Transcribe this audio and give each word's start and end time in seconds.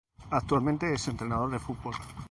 Actualmente 0.31 0.91
es 0.91 1.07
Entrenador 1.07 1.51
de 1.51 1.59
fútbol. 1.59 1.93